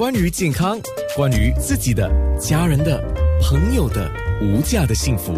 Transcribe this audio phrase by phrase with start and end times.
[0.00, 0.80] 关于健康，
[1.14, 2.10] 关于自己的、
[2.40, 2.98] 家人的、
[3.42, 5.34] 朋友的无价的幸福，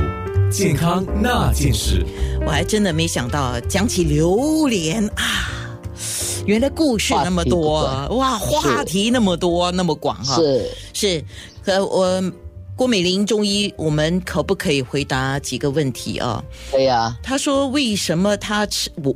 [0.52, 2.06] 健康那件事。
[2.46, 5.76] 我还真的没想到，讲起榴莲啊，
[6.46, 10.36] 原来故事那么多哇，话题那么多那么广哈。
[10.36, 11.24] 是是，
[11.64, 12.22] 和我
[12.76, 16.40] 郭美玲中医，我们可不可以回答几个问题啊？
[16.70, 19.12] 对呀，他说为什么他吃我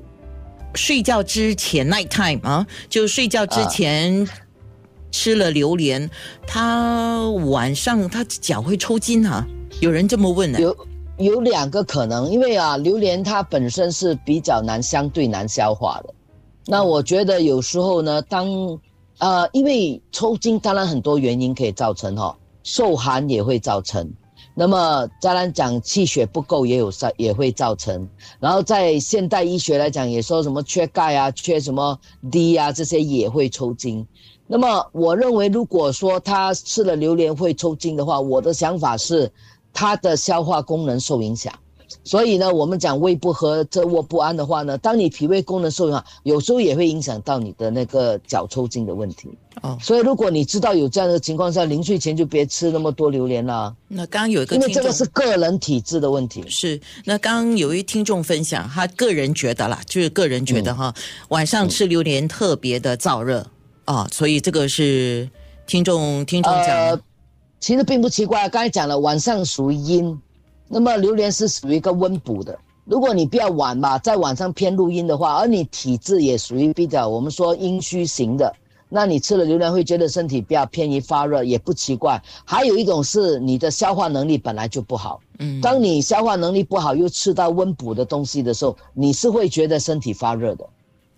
[0.74, 4.26] 睡觉之前 night time 啊，就睡觉之前
[5.16, 6.10] 吃了榴莲，
[6.46, 9.46] 他晚上他脚会抽筋啊？
[9.80, 10.76] 有人这么问呢、有
[11.16, 16.12] 有两个可能，因为啊，榴莲它本身是比较难，相对难消化的。
[16.66, 18.46] 那我觉得有时候呢，当
[19.16, 24.12] 呃，因为抽筋，当然很多原因可以造成哈、受寒也会造成。
[24.54, 28.06] 那么当然讲气血不够也有造也会造成，
[28.38, 31.98] 然后在现代医学来讲，也说什么缺钙啊、缺什么
[32.30, 34.06] D 啊，这些也会抽筋。
[34.46, 39.30] 那么我认为，如果说他吃了榴莲会抽筋的话，我的想法是
[39.72, 41.52] 他的消化功能受影响。
[42.02, 49.28] 所以呢，我们讲胃不和、腘卧不安的话呢，当你脾胃功能受影响，有时候也会影响到你的那个脚抽筋的问题。
[49.62, 56.44] 哦，所以如果你知道有这样的情况下，临睡前就别吃那么多榴莲了，那刚刚有一个听众因为这个是个人体质的问题。
[56.48, 60.94] 是，那刚刚有一听众分享，他个人觉得啦，就是个人觉得哈，
[61.28, 63.46] 晚上吃榴莲特别的燥热
[63.86, 65.28] 啊、所以这个是
[65.66, 67.00] 听众听众讲的，呃，
[67.58, 70.20] 其实并不奇怪，刚才讲了，晚上属于阴，
[70.68, 72.58] 那么榴莲是属于一个温补的。
[72.84, 78.54] 如果你比较晚吧，在晚上偏入阴的话，而你体质也属于比较我们说阴虚型的，
[78.88, 82.22] 那你吃了榴莲会觉得身体比较偏于发热，也不奇怪。
[82.44, 90.64] 还有一种是你的消化能力本来就不好，嗯，当你消化能力不好，又吃到温补的东西的时候，你是会觉得身体发热的，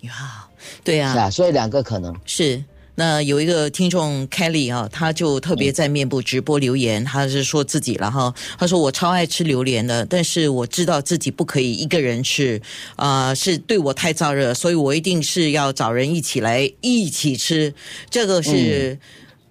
[0.01, 0.47] 呀，
[0.85, 2.15] 对呀、是啊，所以两个可能。
[2.25, 2.63] 是。
[3.01, 8.35] 那有一个听众 Kelly 啊，他就特别在面部直播留言，他是说自己了哈。
[8.59, 12.61] 他说我超爱吃榴莲的，但是我知道自己不可以一个人吃，
[12.97, 17.73] 啊、是对我太燥热，所以我一定是要找人一起来一起吃。
[18.11, 18.99] 这个是、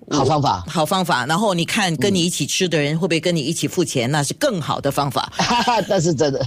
[0.10, 1.26] 好方法，好方法。
[1.26, 6.46] 然后你看跟你一起吃的人会不会跟你一起付钱，那是更好的方法，哈哈，那是真的。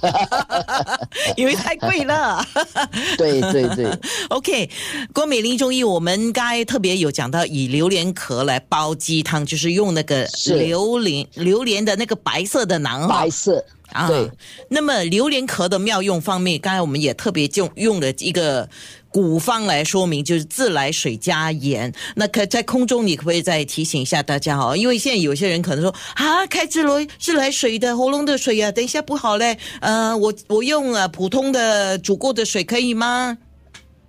[1.37, 2.44] 因为太贵了。
[3.19, 3.91] 对对对，
[4.31, 4.70] OK，
[5.12, 13.65] 郭美玲中医，我们刚才特别有讲到以榴莲壳来煲鸡汤，就是用那个榴莲榴莲的那个白色的囊白色。
[13.93, 14.06] 啊。
[14.06, 14.31] 对，
[14.69, 18.69] 那么榴莲壳的妙用方面，刚才我们也特别就用了一个
[19.10, 21.93] 古方来说明，就是自来水加盐。
[22.15, 24.76] 那可在空中，你可不可以再提醒一下大家哦？
[24.76, 29.59] 因为现在有些人可能说啊，开自来自来水的喉咙的水啊，等一下不好嘞。
[29.81, 33.37] 呃，我我用呃普通的煮过的水可以吗？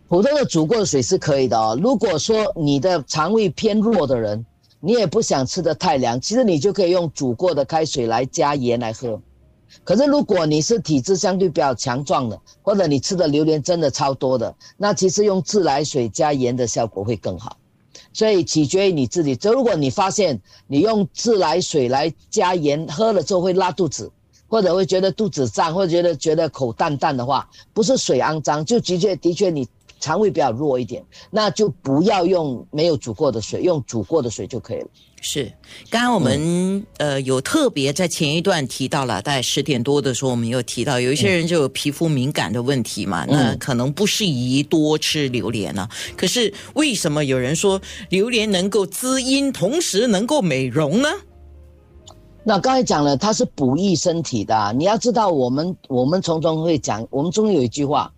[0.07, 1.77] 普通的煮过的水是可以的哦。
[1.81, 4.45] 如果说你的肠胃偏弱的人，
[4.79, 9.21] 你也不想吃的太凉，其实你就可以用煮过的开水来加盐来喝。
[9.83, 17.57] 可是如果你是体质相对比较强壮的，或者你吃的榴莲真的超多的，那其实用自来水加盐的效果会更好。
[18.13, 19.35] 所以取决于你自己。
[19.35, 24.11] 就如果你发现你用自来水来加盐喝了之后会拉肚子，
[24.47, 29.65] 或者会觉得肚子胀，或者觉得觉得口淡淡的话，不是水肮脏，就的确的确你
[30.01, 34.87] 肠胃比较弱一点，那就不要用没有煮过的水，用煮过的水就可以了。
[35.21, 35.53] 是，
[35.91, 47.79] 刚刚我们、呃有特别在前一段提到了，大概十点多的时候，我们有提到有一些人就有皮肤敏感的问题嘛，那可能不适宜多吃榴莲呢、可是为什么有人说
[48.09, 51.07] 榴莲能够滋阴，同时能够美容呢？
[52.43, 58.11] 那刚才讲了，它是补益身体的啊、你要知道，我们我们从中会讲，我们中医有一句话，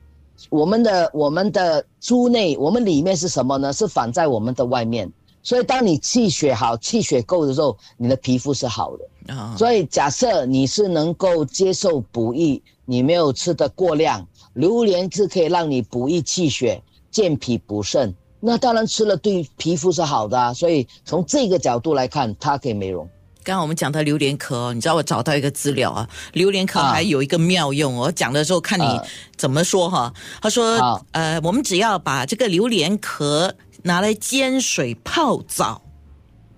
[0.50, 3.72] 我们的我们的猪内，我们里面是什么呢？
[3.72, 5.12] 是反在我们的外面。
[5.46, 9.34] 所以，当你气血好、气血够的时候，你的皮肤是好的。
[9.34, 20.54] 啊、所以，假设你是能够接受补益，你没有吃的过量，榴莲是可以让你补益气血、健脾补肾，那当然吃了对皮肤是好的啊。
[20.54, 23.06] 所以，从这个角度来看，它可以美容。
[23.44, 29.04] 刚刚我们讲到榴莲壳哦，你知道我找到一个资料啊，榴莲壳啊还有一个妙用哦，我讲的时候看你啊
[29.38, 30.14] 怎么说哈。
[30.42, 33.54] 他说，呃，我们只要把这个榴莲壳
[33.84, 35.82] 拿来煎水泡澡，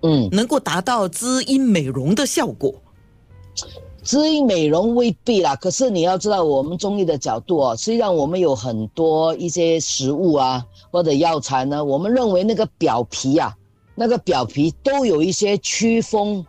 [0.02, 0.28] 嗯。
[0.30, 2.72] 能够达到滋阴美容的效果。
[4.02, 13.52] 滋阴美容未必啦，可是你要知道，我们中医的角度哦，实际上我们有很多一些食物啊或者药材呢，我们认为那个表皮啊，
[13.96, 16.46] 那个表皮都有一些祛风、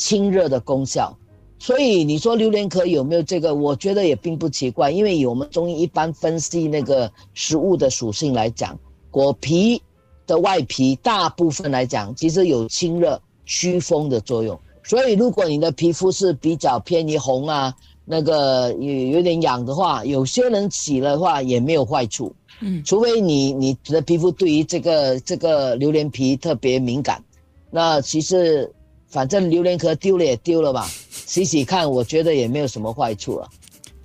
[0.00, 1.14] 清热的功效。
[1.58, 3.54] 所以你说榴莲壳有没有这个？
[3.54, 8.78] 我觉得也并不奇怪，因为以我们中医一般分析那个食物的属性来讲，
[9.10, 9.82] 果皮
[10.26, 14.58] 的外皮大部分来讲，其实有清热祛风的作用。
[14.82, 17.74] 所以，如果你的皮肤是比较偏于红啊，
[18.06, 22.34] 那个有有点痒的话，有些人洗了的话也没有坏处。
[22.62, 27.22] 嗯，除非你你的皮肤对于这个这个榴莲皮特别敏感，
[27.70, 28.72] 那其实
[29.10, 30.88] 反正榴莲壳丢了也丢了吧，
[31.26, 33.48] 洗洗看，我觉得也没有什么坏处啊。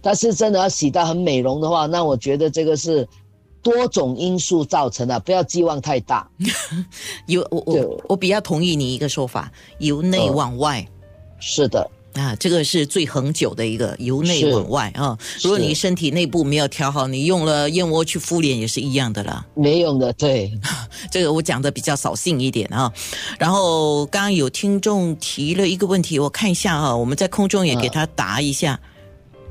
[0.02, 3.08] 但是真的要洗到很美容的话，那我觉得这个是
[3.62, 6.30] 多种因素造成的，不要寄望太大。
[7.28, 10.86] 有我我我比较同意你一个说法，由内往外。
[11.40, 11.90] 是的。
[12.16, 15.18] 啊，这个是最恒久的一个由内往外啊。
[15.42, 20.12] 如果你身体内部没有调好，你用了燕窝去敷脸也是一样的啦，没用的。
[20.14, 20.52] 对，
[21.12, 22.92] 这个我讲的比较扫兴一点啊。
[23.38, 28.80] 然后刚刚有听众提了一个问题，我看一下啊，我们在空中也给他答一下。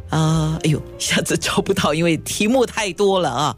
[0.08, 3.56] 啊，哎呦，一下子找不到，因为题目太多了啊。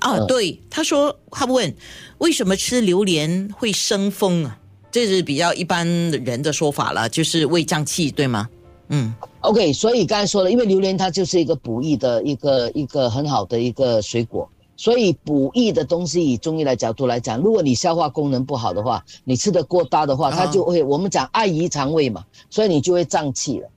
[0.00, 1.74] 啊，对，他说他问
[2.18, 4.58] 为什么吃榴莲会生风啊？
[4.92, 8.46] 这是比较一般人的说法了，就是胃胀气，对吗？
[8.88, 9.72] 嗯，OK。
[9.72, 14.46] 所以刚才说了，因为榴莲它就是一个补益的一个一个很好的一个水果，
[14.76, 23.68] 所以补益的东西以中医来角度来讲，如果你消化功能不好的话，你吃的过大的话，它就会我们讲碍于肠胃嘛，所以你就会胀气了，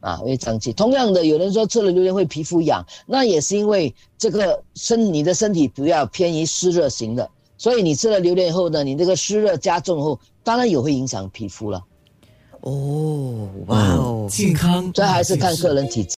[0.00, 0.72] 啊，会胀气。
[0.72, 7.30] 同样的，有人说吃了榴莲会皮肤痒，那也是因为这个身你的身体不要偏于湿热型的。
[7.56, 11.82] 所以你吃了榴莲以后呢，你这个湿热加重后，当然也会影响皮肤了。
[12.60, 16.08] 哦，哇哦，健康，这还是看个人体质。